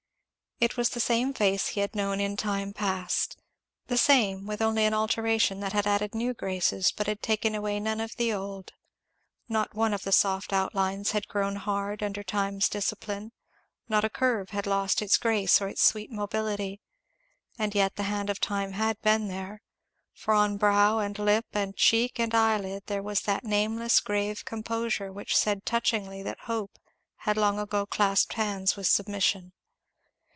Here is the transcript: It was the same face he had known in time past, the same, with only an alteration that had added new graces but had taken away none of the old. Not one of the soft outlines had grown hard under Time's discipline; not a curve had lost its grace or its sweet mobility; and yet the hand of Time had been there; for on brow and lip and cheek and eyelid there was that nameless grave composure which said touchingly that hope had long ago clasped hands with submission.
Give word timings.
It 0.63 0.77
was 0.77 0.89
the 0.89 0.99
same 0.99 1.33
face 1.33 1.69
he 1.69 1.79
had 1.79 1.95
known 1.95 2.19
in 2.19 2.37
time 2.37 2.71
past, 2.71 3.35
the 3.87 3.97
same, 3.97 4.45
with 4.45 4.61
only 4.61 4.85
an 4.85 4.93
alteration 4.93 5.59
that 5.61 5.73
had 5.73 5.87
added 5.87 6.13
new 6.13 6.35
graces 6.35 6.91
but 6.91 7.07
had 7.07 7.23
taken 7.23 7.55
away 7.55 7.79
none 7.79 7.99
of 7.99 8.15
the 8.15 8.31
old. 8.31 8.71
Not 9.49 9.73
one 9.73 9.91
of 9.91 10.03
the 10.03 10.11
soft 10.11 10.53
outlines 10.53 11.13
had 11.13 11.27
grown 11.27 11.55
hard 11.55 12.03
under 12.03 12.21
Time's 12.21 12.69
discipline; 12.69 13.31
not 13.89 14.03
a 14.03 14.09
curve 14.11 14.51
had 14.51 14.67
lost 14.67 15.01
its 15.01 15.17
grace 15.17 15.59
or 15.63 15.67
its 15.67 15.81
sweet 15.83 16.11
mobility; 16.11 16.79
and 17.57 17.73
yet 17.73 17.95
the 17.95 18.03
hand 18.03 18.29
of 18.29 18.39
Time 18.39 18.73
had 18.73 19.01
been 19.01 19.29
there; 19.29 19.63
for 20.13 20.35
on 20.35 20.57
brow 20.57 20.99
and 20.99 21.17
lip 21.17 21.47
and 21.53 21.75
cheek 21.75 22.19
and 22.19 22.35
eyelid 22.35 22.83
there 22.85 23.01
was 23.01 23.21
that 23.21 23.43
nameless 23.43 23.99
grave 23.99 24.45
composure 24.45 25.11
which 25.11 25.35
said 25.35 25.65
touchingly 25.65 26.21
that 26.21 26.41
hope 26.41 26.77
had 27.15 27.35
long 27.35 27.57
ago 27.57 27.87
clasped 27.87 28.33
hands 28.33 28.75
with 28.75 28.85
submission. 28.85 29.53